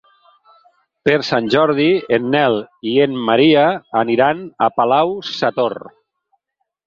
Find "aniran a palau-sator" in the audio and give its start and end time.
4.01-5.77